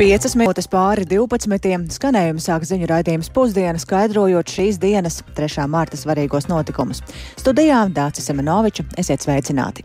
[0.00, 1.90] 5 minūtes pāri 12.
[1.92, 5.66] skanējuma sāk ziņu raidījums pusdiena, skaidrojot šīs dienas 3.
[5.68, 7.02] mārta svarīgos notikumus.
[7.36, 9.84] Studijā Dācis Semenoviča, esiet sveicināti!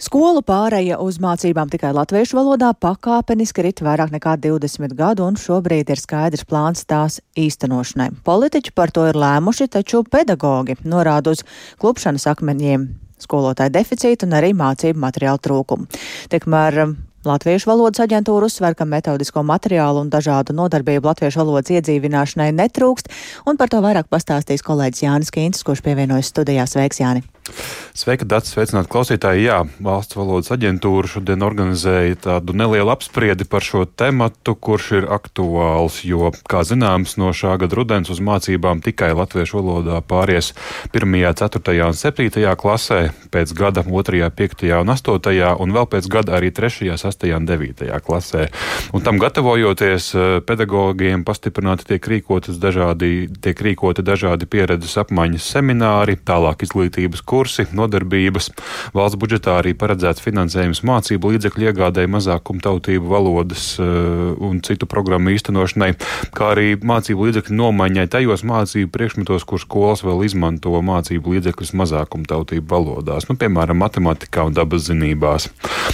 [0.00, 5.92] Skolu pāreja uz mācībām tikai latviešu valodā pakāpeniski rit vairāk nekā 20 gadu, un šobrīd
[5.92, 8.08] ir skaidrs plāns tās īstenošanai.
[8.24, 11.44] Politiķi par to ir lēmuši, taču pedagogi norāda uz
[11.76, 12.88] klupšanas akmeņiem
[13.20, 16.02] skolotāju deficītu un arī mācību materiālu trūkumu.
[16.32, 16.82] Tikmēr
[17.20, 23.10] Latviešu valodas aģentūra uzsver, ka metodisko materiālu un dažādu nodarbību latviešu valodas iedzīvināšanai netrūkst,
[23.44, 26.64] un par to vairāk pastāstīs kolēģis Jānis Kīncis, kurš pievienojas studijā.
[26.64, 27.20] Sveiks, Jāni!
[27.90, 28.52] Sveika, Dārts!
[28.54, 29.48] Sveicināt klausītāji!
[29.48, 35.96] Jā, valsts valodas aģentūra šodien organizēja tādu nelielu apspriedi par šo tematu, kurš ir aktuāls,
[36.06, 40.52] jo, kā zināms, no šā gada rudens uz mācībām tikai latviešu valodā pāries
[40.94, 41.74] 1., 4.
[41.88, 42.44] un 7.
[42.62, 43.00] klasē,
[43.34, 44.64] pēc gada 2., 5.
[44.78, 45.50] un 8.
[45.58, 47.26] un vēl pēc gada arī 3., 6.
[47.34, 47.90] un 9.
[48.06, 48.46] klasē.
[48.94, 56.20] Un tam gatavojoties, eh, pedagogiem pastiprināti tiek rīkoti dažādi, tiek rīkoti dažādi pieredzes apmaiņas semināri,
[56.22, 58.50] tālāk izglītības kursi, nodarbības.
[58.96, 65.92] Valsts budžetā arī paredzēts finansējums mācību līdzekļu iegādēji mazākumtautību valodas uh, un citu programmu īstenošanai,
[66.36, 72.70] kā arī mācību līdzekļu nomaiņai tajos mācību priekšmetos, kur skolas vēl izmanto mācību līdzekļus mazākumtautību
[72.70, 75.48] valodās, nu, piemēram, matemātikā un dabas zinībās.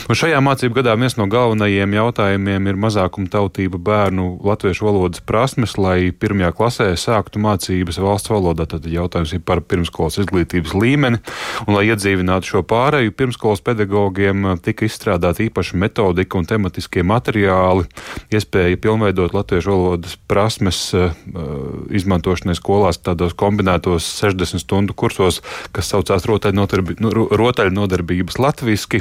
[0.06, 6.12] Un šajā mācību gadā viens no galvenajiem jautājumiem ir mazākumtautību bērnu latviešu valodas prasmes, lai
[6.12, 8.68] pirmajā klasē sāktu mācības valsts valodā.
[8.70, 11.20] Tad jautājums ir par pirmskolas izglītības līmeni.
[11.66, 17.84] Un, lai iedzīvinātu šo pārēju, pirmskolas pedagogiem eh, tika izstrādāta īpaša metodika un tematiskie materiāli,
[18.34, 21.12] iespēja pilnveidot latviešu valodas prasmes eh,
[22.00, 25.42] izmantošanai skolās tādos kombinētos 60 stundu kursos,
[25.76, 28.98] kas saucās rotaļnodarbības nu, latviski.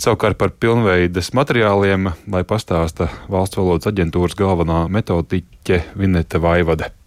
[0.00, 7.03] Savukārt par pilnveides materiāliem, lai pastāsta valsts valodas aģentūras galvenā metodiķe Vinete Vaivade.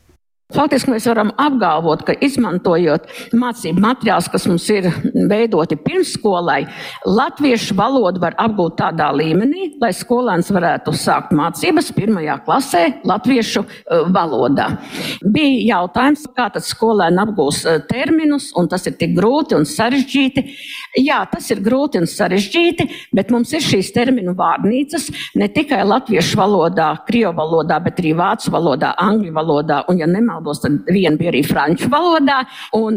[0.55, 4.85] Faktiski mēs varam apgalvot, ka izmantojot mācību materiālus, kas mums ir
[5.27, 6.61] veidoti pirmsskolai,
[7.03, 14.05] latviešu valodu var apgūt tādā līmenī, lai skolēns varētu sākt mācības pirmajā klasē latviešu uh,
[14.15, 14.69] valodā.
[15.19, 20.45] Bija jautājums, kā tad skolēni apgūs uh, terminus, un tas ir tik grūti un sarežģīti.
[21.03, 22.87] Jā, tas ir grūti un sarežģīti,
[23.19, 28.55] bet mums ir šīs terminu vārnīcas ne tikai latviešu valodā, krievu valodā, bet arī vācu
[28.55, 32.41] valodā, angļu valodā un, ja nemā valodos, tad viena bija arī franču valodā.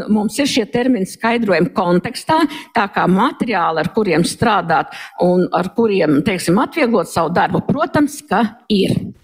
[0.09, 2.41] Mums ir šie termini skaidrojumi kontekstā,
[2.77, 8.45] tā kā materiāli, ar kuriem strādāt un ar kuriem, teiksim, atvieglot savu darbu, protams, ka
[8.73, 9.20] ir.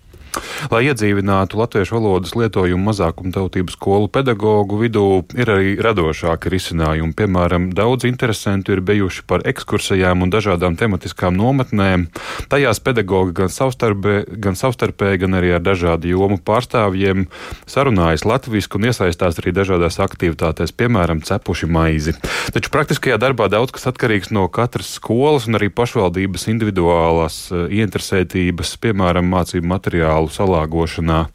[0.73, 5.07] Lai iedzīvinātu latviešu valodas lietojumu mazākumtautību skolu pedagoģu vidū,
[5.39, 7.15] ir arī radošāki risinājumi.
[7.17, 12.09] Piemēram, daudz interesantu ir bijuši par ekskursijām un dažādām tematiskām nometnēm.
[12.53, 17.27] Tajās pedagoģi gan, savstarpē, gan savstarpēji, gan arī ar dažādu jomu pārstāvjiem
[17.69, 22.17] sarunājas latviešu un iesaistās arī dažādās aktivitātēs, piemēram, cepuši maizi.
[22.55, 28.77] Taču praktiskajā darbā daudz kas atkarīgs no katras skolas un arī pašvaldības individuālās uh, ieinteresētības,
[28.83, 31.27] piemēram, mācību materiālu skolu salāgošanā.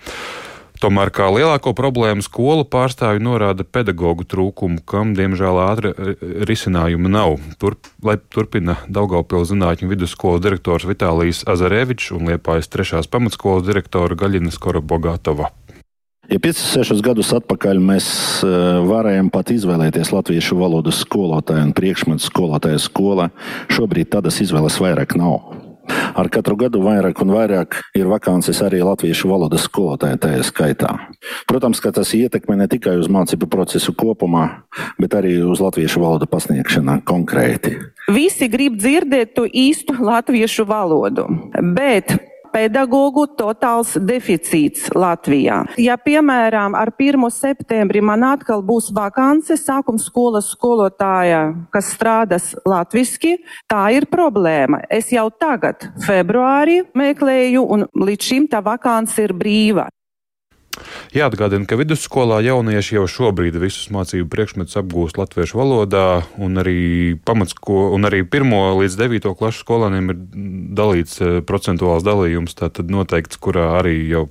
[0.81, 6.15] Tomēr kā lielāko problēmu skolu pārstāvji norāda pedagoģu trūkumu, kam diemžēl ātri e,
[6.49, 7.37] risinājumu nav.
[7.61, 14.49] Tur, lai turpina Daugaupils zinātņu vidusskolas direktors Vitālijas Azarevičs un Liepājas trešās pamatskolas direktora Gaļina
[14.49, 15.51] Skorobogatova.
[16.31, 18.07] Ja 5-6 gadus atpakaļ mēs
[18.41, 18.49] e,
[18.89, 23.29] varējām pat izvēlēties latviešu valodas skolotāju un priekšmetu skolotāju skolā,
[23.69, 25.69] šobrīd tādas izvēles vairāk nav.
[25.89, 30.91] Ar katru gadu vairāk un vairāk ir vakances arī latviešu valodas skolotāja tajā skaitā.
[31.49, 34.45] Protams, ka tas ietekmē ne tikai uz mācību procesu kopumā,
[35.01, 37.77] bet arī uz latviešu valodu pasniegšanā konkrēti.
[38.11, 41.27] Visi grib dzirdēt to īstu latviešu valodu,
[41.75, 42.17] bet
[42.53, 45.61] pedagoģu totāls deficīts Latvijā.
[45.81, 47.27] Ja, piemēram, ar 1.
[47.33, 51.43] septembri man atkal būs vakance sākuma skolas skolotāja,
[51.73, 53.37] kas strādās latviski,
[53.71, 54.83] tā ir problēma.
[54.89, 59.87] Es jau tagad, februārī, meklēju, un līdz šim tā vakance ir brīva.
[61.11, 67.89] Jāatgādina, ka vidusskolā jaunieši jau šobrīd visus mācību priekšmetus apgūst latviešu valodā, un arī, pamatsko,
[67.95, 70.21] un arī 1 līdz 9 klašu skolēniem ir
[70.79, 74.23] dalīts eh, procentuāls dalījums, tātad noteikts, kurā arī jau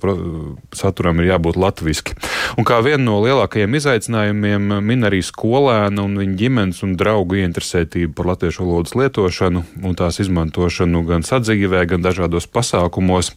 [0.73, 2.17] saturam ir jābūt latviski.
[2.59, 8.13] Un kā vienu no lielākajiem izaicinājumiem min arī skolēna un viņa ģimenes un draugu ieinteresētību
[8.17, 13.31] par latviešu valodas lietošanu un tās izmantošanu gan sadzīvē, gan dažādos pasākumos,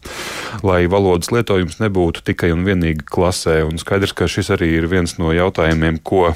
[0.65, 3.61] lai valodas lietojums nebūtu tikai un vienīgi klasē.
[3.67, 6.33] Un skaidrs, ka šis arī ir viens no jautājumiem, ko,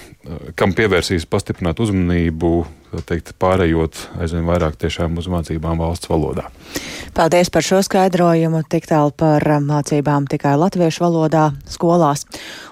[0.60, 2.54] kam pievērsīs pastiprināt uzmanību
[3.06, 6.50] teikt, pārējot aizvien vairāk tiešām uz mācībām valsts valodā.
[7.14, 12.26] Paldies par šo skaidrojumu, tik tālu par mācībām tikai latviešu valodā skolās.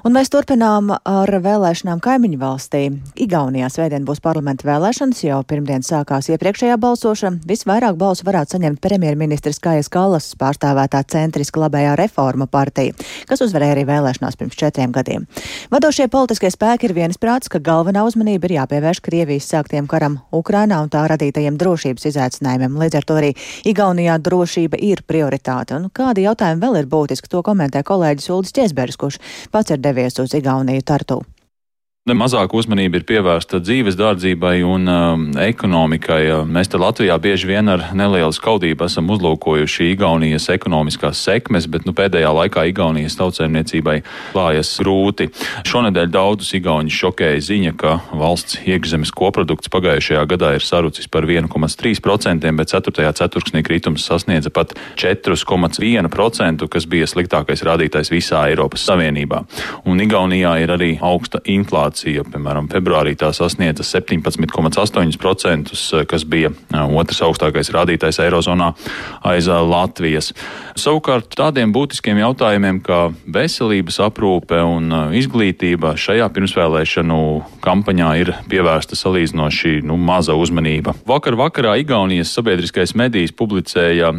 [0.06, 2.84] Un mēs turpinām ar vēlēšanām kaimiņu valstī.
[3.19, 7.42] Igaunijā svētdien būs parlamenta vēlēšanas, jau pirmdien sākās iepriekšējā balsošana.
[7.50, 12.96] Visvairāk balsu varētu saņemt premjerministrs Kājas Kallas pārstāvētā centriska labējā reforma partija,
[13.28, 15.25] kas uzvarēja arī vēlēšanās pirms četriem gadiem.
[15.74, 20.89] Vadošie politiskie spēki ir viensprāts, ka galvenā uzmanība ir jāpievērš Krievijas sāktiem karam Ukrainā un
[20.89, 22.77] tā radītajiem drošības izaicinājumiem.
[22.80, 23.33] Līdz ar to arī
[23.65, 25.75] Igaunijā drošība ir prioritāte.
[25.75, 29.19] Un kādi jautājumi vēl ir būtiski, to komentē kolēģis Uldis Česbergs, kurš
[29.51, 31.24] pats ir devies uz Igauniju Tartu.
[32.07, 36.45] Mazāk uzmanība ir pievērsta dzīves dārdzībai un um, ekonomikai.
[36.48, 41.92] Mēs te Latvijā bieži vien ar nelielu skaudību esam uzlūkojuši Igaunijas ekonomiskās sekmes, bet nu,
[41.98, 43.98] pēdējā laikā Igaunijas tautsēmniecībai
[44.31, 45.27] klājas grūti.
[45.68, 52.56] Šonedēļ daudzus Igaunus šokēja ziņa, ka valsts iekšzemes koprodukts pagājušajā gadā ir sarucis par 1,3%,
[52.62, 53.12] bet 4.
[53.19, 59.44] ceturksnī kritums sasniedza pat 4,1%, kas bija sliktākais rādītājs visā Eiropas Savienībā.
[59.83, 66.52] Un Igaunijā ir arī augsta inflācija inflācija, piemēram, februārī tā sasniedza 17,8%, kas bija
[66.94, 68.74] otrs augstākais rādītājs Eirozonā
[69.26, 70.34] aiz Latvijas.
[70.78, 77.20] Savukārt tādiem būtiskiem jautājumiem kā veselības aprūpe un izglītība šajā pirmsvēlēšanu
[77.64, 80.94] kampaņā ir pievērsta salīdzinoši nu, maza uzmanība.
[81.08, 84.14] Vakar vakarā Igaunijas sabiedriskais medijs publicēja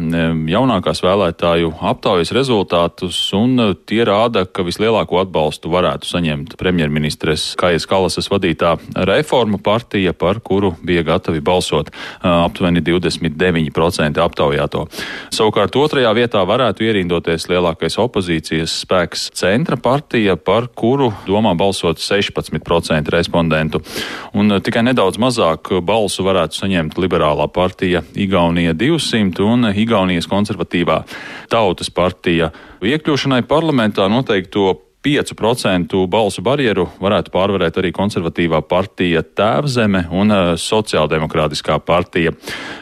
[0.51, 8.25] jaunākās vēlētāju aptaujas rezultātus, un tie rāda, ka vislielāko atbalstu varētu saņemt premjerministres Kajas Kalasas
[8.31, 8.71] vadītā
[9.05, 11.91] reforma partija, par kuru bija gatavi balsot
[12.25, 14.87] aptuveni 29% aptaujāto.
[15.35, 23.13] Savukārt otrajā vietā varētu ierindoties lielākais opozīcijas spēks centra partija, par kuru domā balsot 16%
[23.13, 23.83] respondentu.
[24.33, 31.03] Un tikai nedaudz mazāk balsu varētu saņemt liberālā partija Igaunija 200 un Igaunijas konservatīvā
[31.53, 32.49] tautas partija.
[32.81, 41.77] Iekļūšanai parlamentā noteikto 5% balsu barjeru varētu pārvarēt arī konservatīvā partija Tēvzeme un eh, Sociāldemokrātiskā
[41.79, 42.33] partija.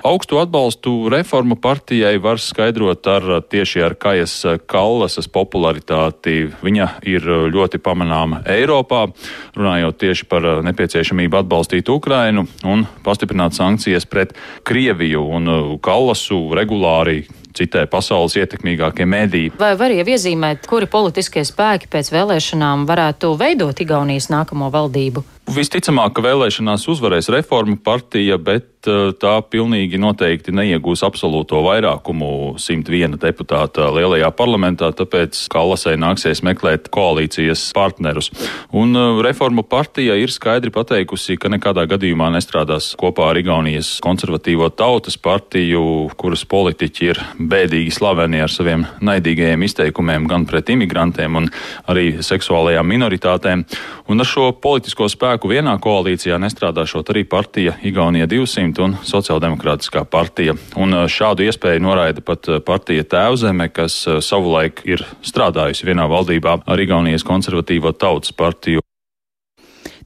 [0.07, 4.33] Augstu atbalstu reformu partijai var skaidrot ar tieši ar Kajas
[4.65, 6.47] Kallasas popularitāti.
[6.65, 9.05] Viņa ir ļoti pamanāma Eiropā,
[9.53, 14.33] runājot tieši par nepieciešamību atbalstīt Ukrainu un pastiprināt sankcijas pret
[14.65, 15.51] Krieviju un
[15.85, 19.53] Kallasu regulāri citē pasaules ietekmīgākie mediji.
[19.59, 25.25] Vai var jau iezīmēt, kuri politiskie spēki pēc vēlēšanām varētu veidot Igaunijas nākamo valdību?
[25.47, 33.15] Visticamāk, ka vēlēšanās uzvarēs reforma partija, bet uh, tā pilnīgi noteikti neiegūs absolūto vairākumu 101
[33.21, 38.27] deputāta lielajā parlamentā, tāpēc Kallasai nāksies meklēt koalīcijas partnerus.
[38.75, 44.67] Un uh, reforma partija ir skaidri pateikusi, ka nekādā gadījumā nestrādās kopā ar Igaunijas konservatīvo
[44.75, 51.49] tautas partiju, kuras politiķi ir bēdīgi slaveni ar saviem naidīgajiem izteikumiem gan pret imigrantiem un
[51.87, 53.63] arī seksuālajām minoritātēm.
[54.11, 60.01] Un ar šo politisko spēku spēku vienā koalīcijā nestrādāšot arī partija Igaunija 200 un Sociāldemokrātiskā
[60.09, 60.55] partija.
[60.75, 67.23] Un šādu iespēju noraida pat partija Tēvzeme, kas savulaik ir strādājusi vienā valdībā ar Igaunijas
[67.27, 68.81] konservatīvo tautas partiju.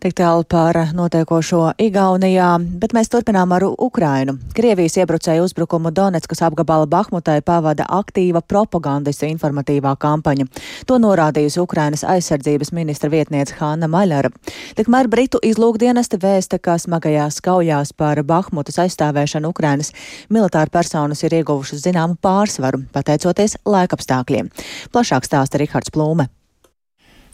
[0.01, 2.47] Tik tālu par notiekošo Igaunijā,
[2.81, 4.33] bet mēs turpinām ar Ukrainu.
[4.57, 10.47] Krievijas iebrucēju uzbrukumu Donetskas apgabala Bahmutai pavada aktīva propagandistu informatīvā kampaņa.
[10.89, 14.33] To norādījusi Ukrainas aizsardzības ministra vietniece Hanna Maļara.
[14.81, 19.93] Tikmēr Britu izlūkdienesti vēsta, ka smagajās kaujās par Bahmutas aizstāvēšanu Ukrainas
[20.33, 24.49] militāri personas ir ieguvušas zināmu pārsvaru, pateicoties laikapstākļiem.
[24.89, 26.31] Plašāk stāsta Rihards Plūme.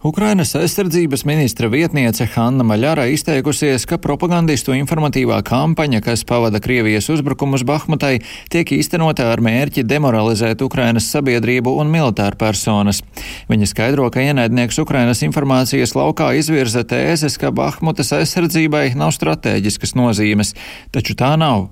[0.04, 7.64] Ukrainas aizsardzības ministra vietniece Hanna Maļara izteikusies, ka propagandistu informatīvā kampaņa, kas pavada Krievijas uzbrukumus
[7.66, 8.20] Bahmutai,
[8.54, 13.02] tiek īstenota ar mērķi demoralizēt Ukrainas sabiedrību un militāru personas.
[13.50, 20.54] Viņa skaidro, ka ienaidnieks Ukrainas informācijas laukā izvirza tēzes, ka Bahmutas aizsardzībai nav stratēģiskas nozīmes,
[20.94, 21.72] taču tā nav.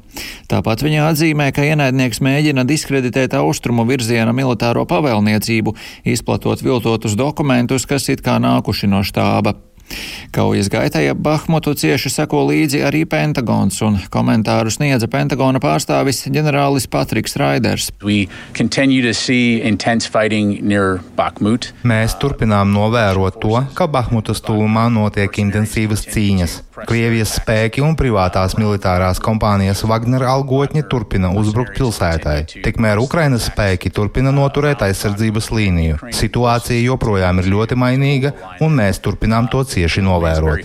[0.49, 5.77] Tāpat viņa atzīmē, ka ienaidnieks mēģina diskreditēt austrumu virziena militāro pavēlniecību,
[6.09, 9.55] izplatot viltotus dokumentus, kas it kā nākuši no štāba.
[10.35, 16.89] Kaujas gaitai ap Bahmutu cieši seko līdzi arī Pentagons, un komentāru sniedza Pentagona pārstāvis ģenerālis
[16.91, 17.91] Patriks Raiders.
[21.87, 26.61] Mēs turpinām novērot to, ka Bahmutas tūmā notiek intensīvas cīņas.
[26.83, 34.33] Krievijas spēki un privātās militārās kompānijas Wagner algotņi turpina uzbrukt pilsētai, tikmēr Ukrainas spēki turpina
[34.35, 36.01] noturēt aizsardzības līniju.
[36.11, 38.33] Situācija joprojām ir ļoti mainīga,
[38.65, 40.64] un mēs turpinām to cieši novērot.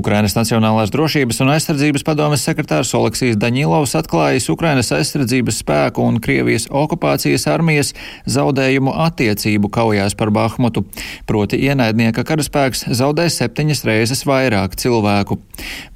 [0.00, 6.68] Ukrainas Nacionālās drošības un aizsardzības padomes sekretārs Oleksijas Daņilovs atklājis Ukrainas aizsardzības spēku un Krievijas
[6.70, 7.92] okupācijas armijas
[8.30, 10.84] zaudējumu attiecību kaujās par Bahmutu.
[11.26, 15.40] Proti ienaidnieka karaspēks zaudē septiņas reizes vairāk cilvēku.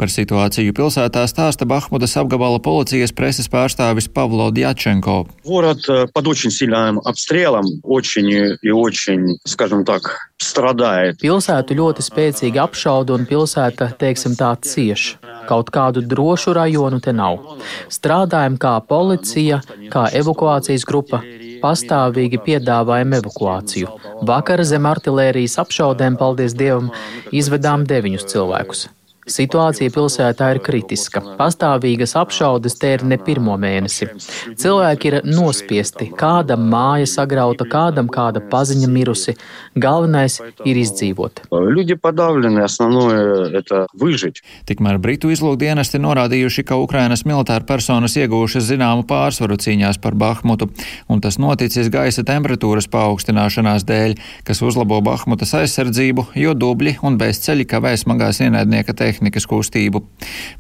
[0.01, 5.25] Par situāciju pilsētā stāsta Bahmutas apgabala policijas preses pārstāvis Pavlo Djačenko.
[5.45, 10.09] Город под очень сильным обстрелом, очень и очень, скажем так,
[10.43, 11.21] stradājat.
[11.23, 15.15] Pilsētu ļoti spēcīgi apšauda un pilsēta, teiksim tā, cieš.
[15.49, 17.41] Kaut kādu drošu rajonu te nav.
[17.93, 19.61] Strādājam kā policija,
[19.93, 21.23] kā evakuācijas grupa,
[21.65, 23.95] pastāvīgi piedāvājam evakuāciju.
[24.29, 26.93] Vakar zem artilērijas apšaudēm, paldies Dievam,
[27.33, 28.87] izvedām deviņus cilvēkus.
[29.30, 31.22] Situācija pilsētā ir kritiska.
[31.38, 34.08] Pastāvīgas apšaudes te ir ne pirmo mēnesi.
[34.60, 39.36] Cilvēki ir nospiesti, kādam māja sagrauta, kādam kāda paziņa mirusi.
[39.80, 41.44] Galvenais ir izdzīvot.
[44.70, 50.72] Tikmēr Britu izlūkdienesti norādījuši, ka Ukrainas militāra personas iegūšas zināmu pārsvaru cīņās par Bahmutu,
[51.10, 54.18] un tas noticis gaisa temperatūras paaugstināšanās dēļ,
[54.48, 60.04] kas uzlabo Bahmutas aizsardzību, jo dubļi un bezceļi kavē smagās ienaidnieka tehnikas tehnikas kustību.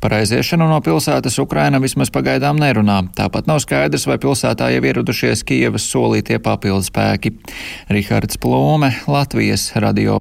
[0.03, 3.01] Par aiziešanu no pilsētas Ukraina vismaz pagaidām nerunā.
[3.15, 7.37] Tāpat nav skaidrs, vai pilsētā jau ieradušies Kievas solītie papildu spēki.
[7.89, 10.19] Rihards Plūme, Latvijas radio.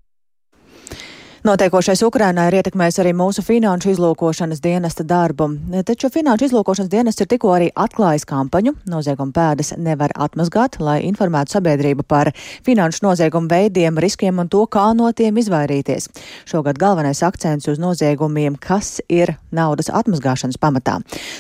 [1.49, 5.47] Notiekošais Ukrainā ir ietekmējis arī mūsu finanšu izlūkošanas dienesta darbu.
[5.89, 11.55] Taču finanšu izlūkošanas dienests ir tikko arī atklājis kampaņu Nozieguma pēdas nevar atmazgāt, lai informētu
[11.57, 12.29] sabiedrību par
[12.67, 16.11] finanšu noziegumu veidiem, riskiem un to, kā no tiem izvairīties.
[16.53, 20.99] Šogad galvenais akcents uz noziegumiem, kas ir naudas atmazgāšanas pamatā.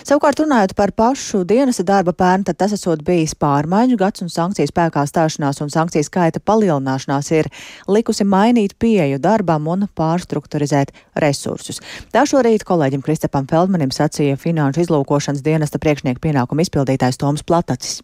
[0.08, 4.72] Savukārt runājot par pašu dienesta darba pērnu, tad tas esot bijis pārmaiņu gads un sankciju
[4.72, 7.52] spēkā stāšanās un sankciju skaita palielināšanās ir
[7.92, 10.92] likusi mainīt pieeju darbam un pārstrukturizēt
[11.24, 11.82] resursus.
[12.14, 18.00] Tā šorīt kolēģim Kristapam Feldmanim sacīja Finanšu izlūkošanas dienesta priekšnieku pienākumu izpildītājs Toms Platacis.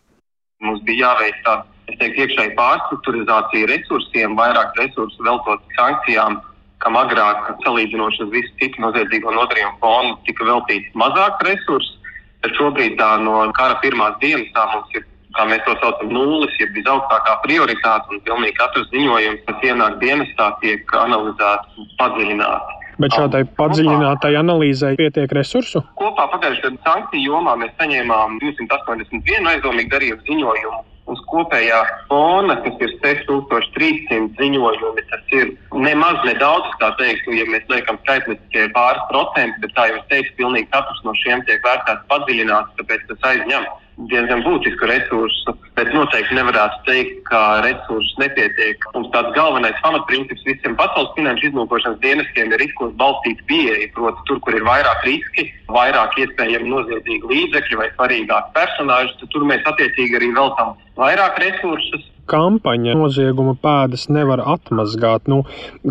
[0.64, 6.40] Mums bija jāveic tāda, es teiktu, iekšēji pārstrukturizācija resursiem, vairāk resursu veltot sankcijām,
[6.84, 12.00] kam agrāk salīdzinoši uz visu citu noziedzīgo nodarījumu fonu tika veltīts mazāk resursu.
[12.44, 16.54] Bet šobrīd tā no kara pirmās dienas tā mums ir kā mēs to saucam, nulles,
[16.60, 22.80] ja visaugstākā prioritāte, un pilnīgi katrs ziņojums, kas ienāk dienestā, tiek analizēts padziļināti.
[23.02, 25.82] Bet šādai padziļinātai analīzei pietiek resursu?
[25.98, 30.82] Kopā pagājušajā gadā sankciju jomā mēs saņēmām 281 aizdomīgu darījumu ziņojumu.
[31.12, 37.66] Uz kopējā fona, kas ir 6300 ziņojumi, tas ir nemaz nedaudz, kā teiktu, ja mēs
[37.68, 42.08] liekam skaitliskie pāris procenti, bet, kā jau es teicu, pilnīgi katrs no šiem tiek vērtēts
[42.08, 43.68] padziļināts, tāpēc tas aizņem
[44.10, 48.86] diezgan būtisku resursu, bet noteikti nevarētu teikt, ka resursus nepietiek.
[48.94, 53.90] Mums tāds galvenais pamatprincips visiem pasaules finanšu izlūkošanas dienestiem ir riskos balstīta pieeja.
[53.96, 59.46] Proti, tur, kur ir vairāk riski, vairāk iespējami noziedzīgi līdzekļi vai svarīgāki personāži, tad tur
[59.50, 65.30] mēs attiecīgi arī veltam vairāk resursus kampaņa nozieguma pēdas nevar atmazgāt.
[65.30, 65.42] Nu,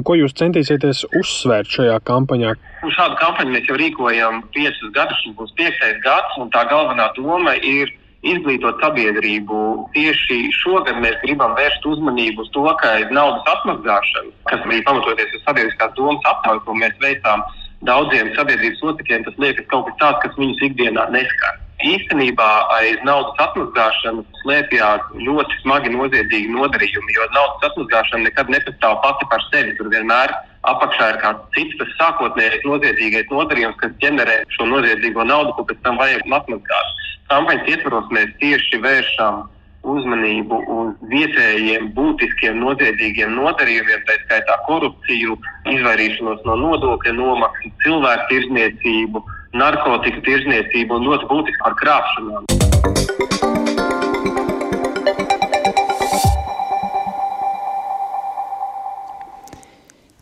[0.06, 2.54] ko jūs centīsieties uzsvērt šajā kampaņā?
[2.84, 7.56] Šādu kampaņu mēs jau rīkojam piecus gadus, šis būs piektais gads, un tā galvenā doma
[7.58, 7.92] ir
[8.24, 9.64] izglītot sabiedrību.
[9.96, 15.44] Tieši šogad mēs gribam vērst uzmanību uz to, ka naudas atmazgāšana, kas bija pamatoties uz
[15.48, 17.44] sabiedriskās domas aptauju, ko mēs veicām
[17.88, 21.60] daudziem sabiedrības locekļiem, tas liekas kaut kas tāds, kas viņus ikdienā neskar.
[21.84, 29.28] Īstenībā aiz naudas atmazgāšanas slēpjas ļoti smagi noziedzīgi nodarījumi, jo naudas atmazgāšana nekad nepastāv pati
[29.32, 29.76] par sevi.
[29.76, 30.32] Tur vienmēr
[30.72, 35.84] apakšā ir kāds cits, tas sākotnējais noziedzīgais nodarījums, kas ģenerē šo noziedzīgo naudu, ko pēc
[35.84, 37.04] tam vajag atmazgāt.
[37.34, 39.44] Kampaņas ietvaros mēs tieši vēršam
[39.84, 45.36] uzmanību uz vietējiem būtiskiem noziedzīgiem nodarījumiem, tā skaitā korupciju,
[45.74, 49.24] izvairīšanos no nodokļa nomaksas, cilvēku tirzniecību
[49.58, 52.50] narkotiku tirzniecību un ļoti būtiski par krāpšanām.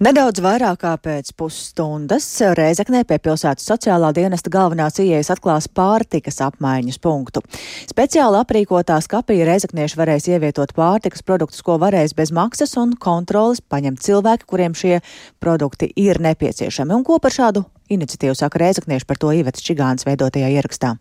[0.01, 2.25] Nedaudz vairāk kā pēc pusstundas
[2.57, 7.43] Rēzeknē pie pilsētas sociālā dienesta galvenās ieejas atklās pārtikas apmaiņas punktu.
[7.85, 14.01] Speciāli aprīkotā skapī Rēzeknieši varēs ievietot pārtikas produktus, ko varēs bez maksas un kontrolas paņemt
[14.01, 15.03] cilvēki, kuriem šie
[15.37, 16.97] produkti ir nepieciešami.
[16.97, 20.95] Un ko par šādu iniciatīvu saka Rēzeknieši par to Ivets Čigāns veidotajā ierakstā.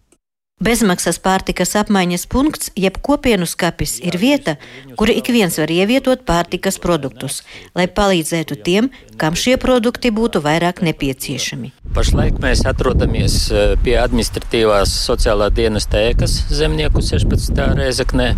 [0.60, 4.58] Bezmaksas pārtikas apmaiņas punkts, jeb kopienu skapis, ir vieta,
[5.00, 7.38] kur ik viens var ievietot pārtikas produktus,
[7.72, 11.72] lai palīdzētu tiem, kam šie produkti būtu vairāk nepieciešami.
[11.96, 17.56] Pašlaik mēs atrodamies eh, pie administratīvās sociālā dienesta ēkas zemnieku 16.
[17.80, 18.28] reizeknē.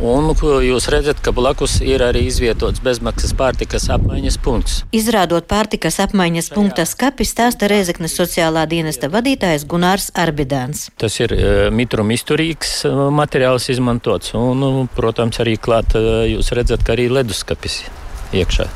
[0.00, 0.30] Un
[0.64, 4.78] jūs redzat, ka blakus ir arī izvietots bezmaksas pārtikas apmaiņas punkts.
[4.96, 10.86] Izrādot pārtikas apmaiņas punkta skapi, stāsta Reizeknes sociālā dienesta vadītājs Gunārs Arbidāns.
[10.96, 11.36] Tas ir
[11.74, 17.82] mitruma izturīgs uh, materiāls izmantots, un, uh, protams, arī klāt jūs redzat, ka arī leduskapis
[18.36, 18.68] iekšā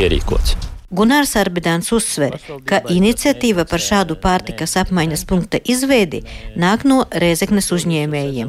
[0.00, 0.69] ierīkots.
[0.90, 2.32] Gunārs Arbidāns uzsver,
[2.66, 6.24] ka iniciatīva par šādu pārtikas apmaiņas punkta izveidi
[6.58, 8.48] nāk no Rēzeknes uzņēmējiem,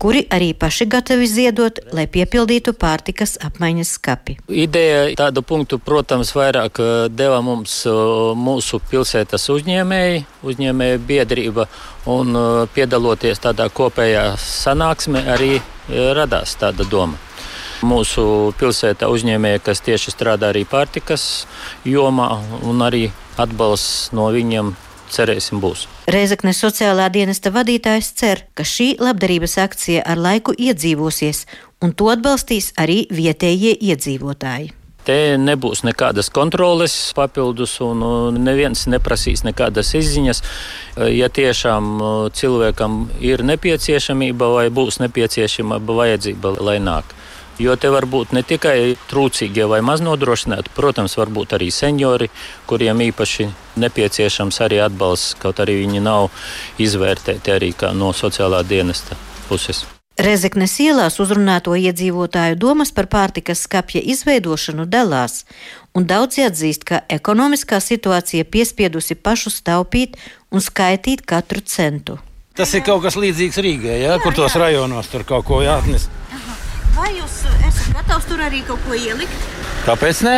[0.00, 4.38] kuri arī paši gatavi ziedot, lai piepildītu pārtikas apmaiņas skapi.
[4.48, 8.00] Ideja tādu punktu, protams, vairāk eh, deva mums eh,
[8.40, 11.68] mūsu pilsētas uzņēmēji, uzņēmēja biedrība,
[12.08, 15.58] un eh, piedaloties tādā kopējā sanāksmē arī
[15.92, 17.20] radās tāda doma
[17.86, 18.24] mūsu
[18.60, 21.46] pilsētā uzņēmēji, kas tieši strādā arī pārtikas
[21.88, 22.30] jomā,
[22.66, 23.08] un arī
[23.40, 24.74] atbalsts no viņiem
[25.12, 25.86] cerēsim, būs.
[26.10, 31.46] Reizekne sociālā dienesta vadītājs cer, ka šī labdarības akcija ar laiku iedzīvosies,
[31.84, 34.72] un to atbalstīs arī vietējie iedzīvotāji.
[35.02, 40.42] Te nebūs nekādas kontroles papildus, un neviens neprasīs nekādas izziņas.
[41.10, 41.96] Ja tiešām
[42.38, 47.16] cilvēkam ir nepieciešamība vai būs nepieciešama vajadzība, lai nāk.
[47.62, 52.26] Jo te var būt ne tikai trūcīgie vai maznodrošināti, protams, var būt arī seniori,
[52.66, 53.46] kuriem īpaši
[53.82, 56.30] nepieciešams arī atbalsts, kaut arī viņi nav
[56.82, 59.84] izvērtēti arī no sociālā dienesta puses.
[60.20, 65.46] Rezeknes ielās uzrunāto iedzīvotāju domas par pārtikas skapja izveidošanu dalās,
[65.96, 70.18] un daudzi atzīst, ka ekonomiskā situācija piespiedusi pašus taupīt
[70.50, 72.18] un skaitīt katru centu.
[72.52, 76.10] Tas ir kaut kas līdzīgs Rīgai, ja, kur tos rajonos tur kaut ko jāatnes.
[76.92, 77.41] Vai jūs
[77.94, 79.48] gatavs tur arī kaut ko ielikt?
[79.86, 80.36] Kāpēc nē?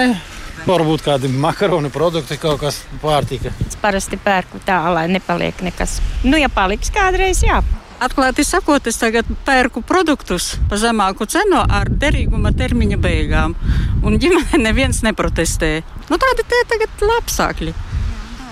[0.65, 3.53] Varbūt kādi makaroni produkti, kaut kas pārtika.
[3.67, 5.99] Es parasti pērku tā, lai nepaliek nekas.
[6.25, 7.59] Nu, ja paliks kādreiz, jā.
[8.05, 13.55] Atklāti sakot, es tagad pērku produktus par zemāku cenu ar derīguma termiņa beigām.
[14.05, 15.75] Un ģimene neviens neprotestē.
[16.09, 17.75] Nu, tādi tie tagad lapsākļi.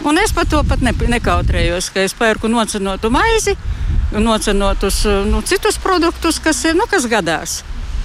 [0.09, 3.55] Un es par to pat ne, nekautrējos, ka es pērku nocenotu maizi,
[4.13, 7.61] nocenotus nu, citus produktus, kas ir, nu, kas gadās.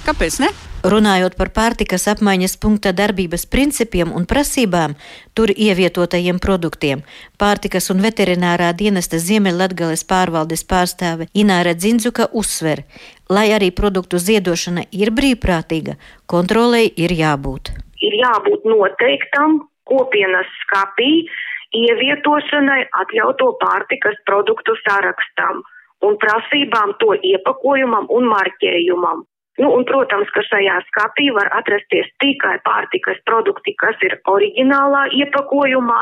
[0.06, 0.52] Kāpēc ne?
[0.86, 4.92] Runājot par pārtikas apmaiņas punkta darbības principiem un prasībām,
[5.34, 7.00] tur ievietotajiem produktiem,
[7.34, 12.84] pārtikas un veterinārā dienesta Ziemeļlatgales pārvaldes pārstāve Ināra Dzinzuka uzsver,
[13.28, 15.96] lai arī produktu ziedošana ir brīvprātīga,
[16.30, 17.72] kontrolei ir jābūt.
[17.98, 19.58] Ir jābūt noteiktam
[19.90, 21.26] kopienas skapī
[21.74, 25.64] ievietošanai atļauto pārtikas produktu sarakstam
[26.06, 29.26] un prasībām to iepakojumam un marķējumam.
[29.58, 35.98] Nu, un, protams, ka šajā skapī var atrasties tikai pārtikas produkti, kas ir oriģinālā iepakojumā,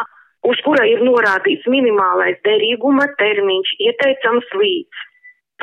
[0.50, 5.06] uz kura ir norādīts minimālais derīguma termiņš, ieteicams līdz.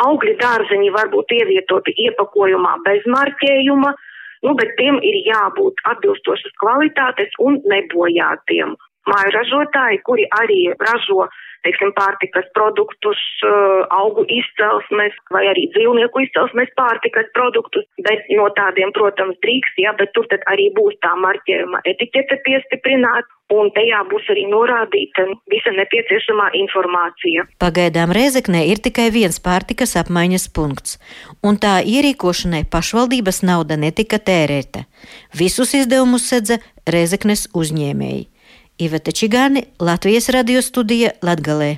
[0.07, 3.93] Augļi dārzeņi var būt ievietoti iepakojumā bez marķējuma,
[4.47, 8.73] nu, bet tiem ir jābūt atbilstošas kvalitātes un nebojātiem.
[9.09, 11.27] Māju ražotāji, kuri arī ražo
[11.63, 18.91] teiksim, pārtikas produktus, eh, augu izcelsmes vai arī dzīvnieku izcelsmes pārtikas produktus, bet no tādiem,
[18.95, 23.29] protams, drīkst, jā, bet tur tad arī būs tā marķējuma etiķete piestiprināta.
[23.53, 27.43] Un tajā būs arī norādīta visa nepieciešamā informācija.
[27.61, 30.97] Pagaidām Reizeknē ir tikai viens pārtikas apmaiņas punkts,
[31.43, 34.87] un tā ierīkošanai pašvaldības nauda netika tērēta.
[35.37, 38.32] Visus izdevumus sedza Reizeknes uzņēmēji.
[38.77, 41.75] Iveta Čigāni, Latvijas radio studija Latgalē.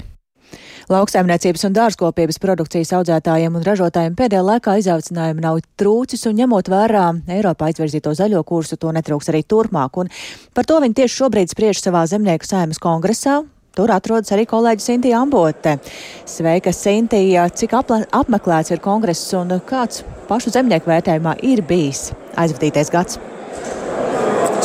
[0.88, 7.10] Lauksaimniecības un dārzkopības produkcijas audzētājiem un ražotājiem pēdējā laikā izaucinājumi nav trūcis, un ņemot vērā
[7.36, 10.00] Eiropā izvirzīto zaļo kursu, to netrūks arī turpmāk.
[10.00, 10.14] Un
[10.56, 13.42] par to viņi tieši šobrīd spriež savā zemnieku saimas kongresā.
[13.76, 15.80] Tur atrodas arī kolēģi Sintīna Ambote.
[16.24, 17.50] Sveika, Sintīna!
[17.52, 23.20] Cik apmeklēts ir kongress un kāds pašu zemnieku vērtējumā ir bijis aizvadītais gads?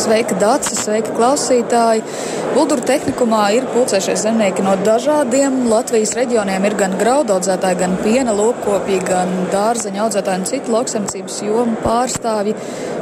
[0.01, 2.01] Sveika, Dārsa, sveika, klausītāji!
[2.51, 6.65] Bulduru tehnikumā ir pulcējušies zemnieki no dažādiem Latvijas reģioniem.
[6.67, 12.57] Ir gan graudaudzētāji, gan piena lopkopji, gan dārzeņa audzētāji un citu lauksemniecības jomu pārstāvji.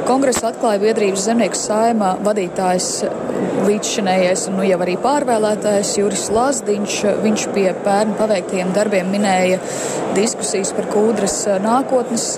[0.05, 2.91] Kongresu atklāja biedrības zemnieku saimā vadītājs
[3.65, 7.01] līdzšinējais un nu jau arī pārvēlētājs Juris Lazdiņš.
[7.25, 9.57] Viņš pie pērnu paveiktajiem darbiem minēja
[10.13, 12.35] diskusijas par kūdras nākotnes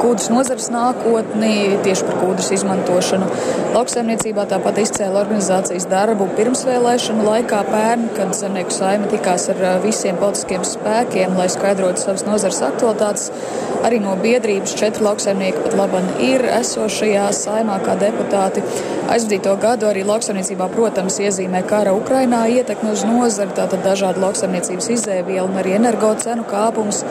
[0.00, 3.28] kūdras nozares nākotni, tieši par kūdras izmantošanu.
[3.74, 10.62] Lauksaimniecībā tāpat izcēla organizācijas darbu pirmsvēlēšanu laikā pērn, kad zemnieku saima tikās ar visiem politiskiem
[10.62, 13.32] spēkiem, lai skaidrotu savas nozares aktualitātes.
[13.86, 18.62] Arī no biedrības četri lauksaimnieki pat laban ir esošajā saimā kā deputāti.
[19.10, 25.48] Aizvadīto gadu arī lauksaimniecībā, protams, iezīmē kara Ukrainā ietekmi uz nozari, tātad dažādu lauksaimniecības izēvielu
[25.50, 27.02] un arī energo cenu kāpums.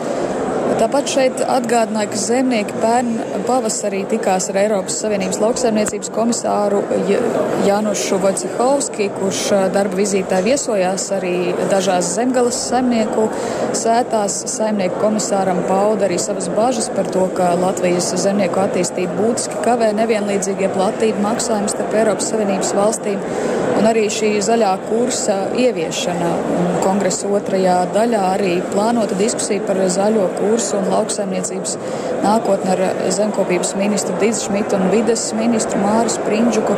[0.76, 3.14] Tāpat šeit atgādināja, ka zemnieki pērn
[3.46, 6.82] pavasarī tikās ar Eiropas Savienības lauksaimniecības komisāru
[7.64, 9.40] Janušu Vojcehovski, kurš
[9.72, 11.34] darba vizītē viesojās arī
[11.72, 13.24] dažās zemgalas saimnieku
[13.72, 14.42] sētās.
[14.52, 20.74] Saimnieku komisāram pauda arī savas bažas par to, ka Latvijas zemnieku attīstība būtiski kavē nevienlīdzīgie
[20.76, 23.24] platību maksājumi starp Eiropas Savienības valstīm
[23.76, 26.30] un arī šī zaļā kursa ieviešana.
[26.84, 31.76] Kongresa otrajā daļā arī plānota diskusija par zaļo kursu un lauksaimniecības
[32.24, 32.82] nākotni ar
[33.14, 36.76] zemkopības ministru Dīdzu Šmitu un vides ministru Māru Sprindžuku.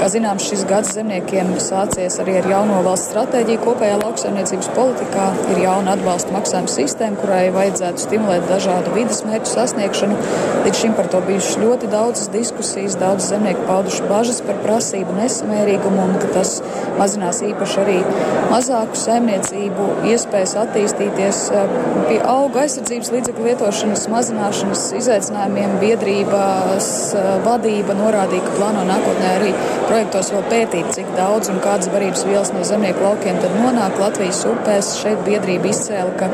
[0.00, 3.60] Kā zināms, šis gads zemniekiem sācies arī ar jauno valsts stratēģiju.
[3.66, 10.16] Kopējā lauksaimniecības politikā ir jauna atbalsta maksājuma sistēma, kurai vajadzētu stimulēt dažādu vidas mērķu sasniegšanu.
[10.64, 16.06] Līdz šim par to bijušas ļoti daudzas diskusijas, daudz zemnieku pauduši bažas par prasību nesamērīgumu
[16.06, 16.56] un ka tas
[16.98, 17.98] mazinās īpaši arī
[18.50, 21.42] mazāku saimniecību iespējas attīstīties
[22.08, 29.52] pie auga aizsardzības līdzekļu lietošanas mazināšanas izaicinājumiem biedrības eh, vadība norādīja, ka plāno nākotnē arī
[29.86, 34.42] projektos vēl pētīt, cik daudz un kādas barības vielas no zemnieku laukiem tad nonāk Latvijas
[34.50, 34.94] upēs.
[35.00, 36.30] Šeit biedrība izcēla, ka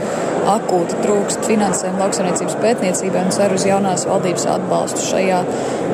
[0.56, 5.40] akūti trūkst finansējumu lauksaimniecības pētniecībai un cer uz jaunās valdības atbalstu šajā.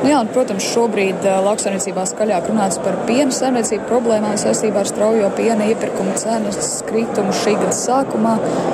[0.03, 4.87] Nu jā, un, protams, šobrīd uh, lauksaimniecībā skaļāk runāts par piena saimniecību problēmām saistībā ar
[4.89, 8.33] straujo piena iepirkumu cenas kritumu šī gada sākumā.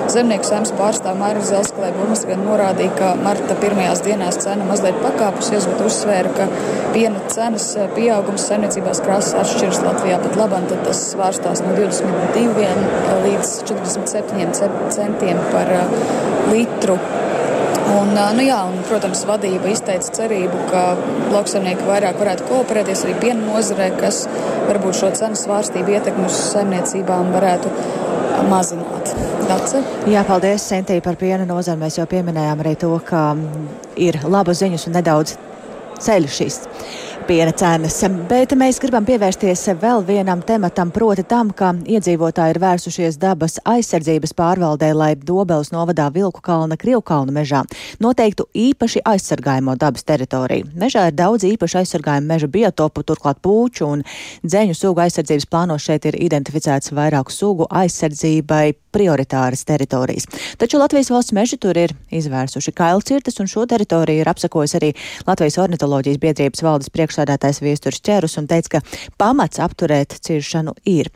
[0.10, 5.70] Zemnieku saimnes pārstāv Maira Zelskalē Burmas gan norādīja, ka marta pirmajās dienās cena mazliet pakāpusies,
[5.70, 6.50] bet uzsvēra, ka
[6.96, 13.56] piena cenas pieaugums saimniecībās krāsas atšķiras Latvijā pat labam, tad tas svārstās no 22 līdz
[13.70, 15.76] 47 centiem par
[16.50, 16.98] litru.
[17.90, 20.84] Un, nu jā, un, protams, vadība izteica cerību, ka
[21.34, 24.24] lauksaimnieki vairāk varētu kooperēties arī piena nozarē, kas
[24.70, 27.74] varbūt šo cenu svārstību ietekmi uz saimniecībām varētu
[28.50, 29.14] mazināt.
[29.50, 29.82] Dace?
[30.10, 31.82] Jā, paldies, Sentī, par piena nozari.
[31.82, 33.32] Mēs jau pieminējām arī to, ka
[33.98, 35.38] ir laba ziņas un nedaudz
[36.00, 36.62] ceļu šīs
[37.30, 38.00] piena cenas.
[38.30, 44.34] Bet mēs gribam pievērsties vēl vienam tematam, proti tam, ka iedzīvotāji ir vērsušies dabas aizsardzības
[44.34, 47.62] pārvaldē, lai Dobels novadā Vilku kalna Krievkalna mežā
[48.02, 50.72] noteiktu īpaši aizsargājamo dabas teritoriju.
[50.74, 54.02] Mežā ir daudz īpaši aizsargājumu meža biotopu, turklāt pūču un
[54.42, 60.26] dzeņu sugu aizsardzības plānos šeit ir identificēts vairāku sugu aizsardzībai prioritāras teritorijas.
[60.58, 64.96] Taču Latvijas valsts meži tur ir izvērsuši kailcirtas, un šo teritoriju ir apsakojis arī
[65.30, 68.82] Latvijas ornitoloģijas biedrības valdes priekšsēdētājs priekšsādātājs Viesturs Čerus un teica, ka
[69.18, 71.10] pamats apturēt ciršanu ir.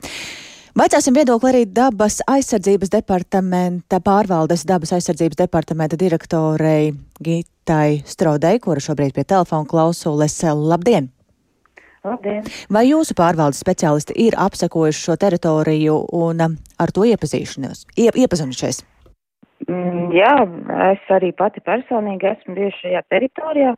[0.74, 9.14] Vaicāsim viedokli arī dabas aizsardzības departamenta pārvaldes dabas aizsardzības departamenta direktorei Gitai Strodei, kura šobrīd
[9.14, 10.40] pie telefona klausules.
[10.44, 11.12] Labdien!
[12.04, 12.42] Labdien!
[12.74, 18.82] Vai jūsu pārvaldes speciālisti ir apsekojuši šo teritoriju un um, ar to iepazīšanos, ie, iepazinušies?
[19.70, 20.34] Mm, jā,
[20.90, 23.76] es arī pati personīgi esmu bijuši šajā teritorijā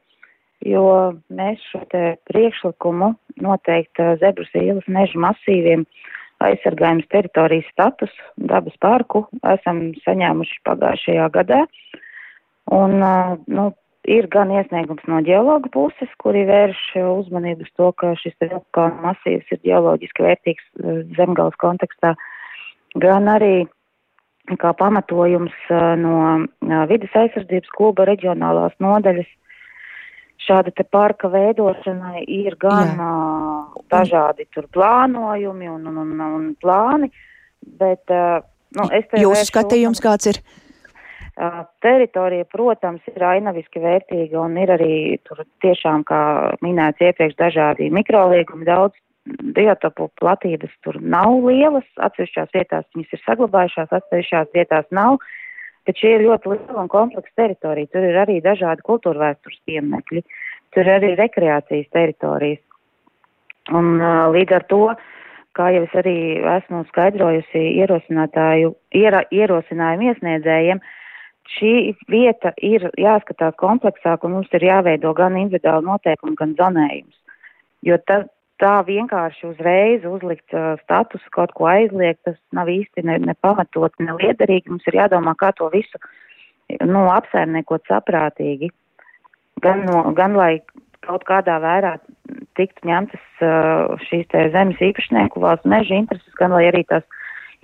[0.64, 1.84] jo mēs šo
[2.30, 3.14] priekšlikumu
[3.44, 5.86] noteikt Zebrus ielas meža masīviem
[6.44, 11.64] aizsargājums teritorijas status dabas parku esam saņēmuši pagājušajā gadā.
[12.76, 12.98] Un,
[13.48, 13.70] nu,
[14.10, 19.54] ir gan iesniegums no ģeologa puses, kuri vērš uzmanību uz to, ka šis vilka masīvs
[19.54, 20.68] ir ģeoloģiski vērtīgs
[21.18, 22.16] zemgals kontekstā,
[23.02, 23.66] gan arī
[24.62, 25.56] kā pamatojums
[26.02, 26.18] no
[26.90, 29.30] vidas aizsardzības kluba reģionālās nodaļas
[30.46, 33.14] šāda te parka veidošanai ir gan Jā.
[33.92, 37.12] dažādi tur plānojumi un, un, un, un plāni,
[37.82, 38.14] bet,
[38.78, 40.42] nu, es te Jūsu skatījums un, kāds ir?
[41.84, 44.94] Teritorija, protams, ir ainaviski vērtīga un ir arī
[45.28, 46.20] tur tiešām, kā
[46.64, 53.92] minēts iepriekš, dažādi mikroliegumi, daudz biotopu platības tur nav lielas, atsevišķās vietās viņas ir saglabājušās,
[54.00, 55.18] atsevišķās vietās nav.
[55.18, 55.45] Uh,
[55.86, 57.92] Bet šī ir ļoti liela un kompleksa teritorija.
[57.94, 60.24] Tur ir arī dažādi kultūra vēstures pieminekļi,
[60.74, 62.64] tur ir arī rekreācijas teritorijas.
[63.74, 64.82] Un uh, līdz ar to,
[65.58, 66.18] kā jau es arī
[66.58, 70.82] esmu skaidrojusi ierosinātāju, iera, ierosinājumu iesniedzējiem,
[71.56, 71.74] šī
[72.12, 77.16] vieta ir jāskatās kompleksāk un mums ir jāveido gan individuāli noteikumi, gan zonējums.
[77.86, 78.24] Jo ta,
[78.62, 83.94] tā vienkārši uzreiz uzlikt uh, statusu, kaut ko aizliegt, tas nav īsti ne, ne pamatot,
[84.00, 84.72] ne liederīgi.
[84.72, 86.00] Mums ir jādomā, kā to visu
[86.82, 88.72] nu, apsaimniekot saprātīgi.
[89.62, 90.60] gan, no, gan lai
[91.06, 91.98] kaut kādā vērā
[92.58, 93.44] tiktu ņemtas
[94.08, 97.06] šīs zemes īpašnieku valsts meža intereses, gan lai arī tās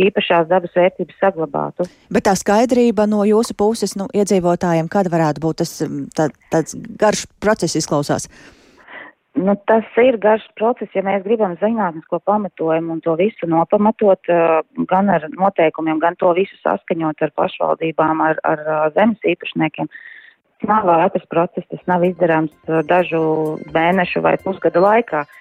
[0.02, 1.86] īpašās dabas vērtības saglabātu.
[2.14, 5.76] Bet tā skaidrība no jūsu puses, nu, iedzīvotājiem, kad varētu būt tas
[6.18, 8.30] tā, tāds garš process izklausās?
[9.40, 14.32] Nu, tas ir garš process, ja mēs gribam zinātnisko pamatojumu un to visu nopamatot
[14.90, 19.88] gan ar noteikumiem, gan to visu saskaņot ar pašvaldībām, ar, ar zemes īpašniekiem.
[20.60, 22.52] Tas nav ātrs process, tas nav izdarāms
[22.92, 23.24] dažu
[23.72, 25.24] mēnešu vai pusgadu laikā.
[25.24, 25.38] Uh,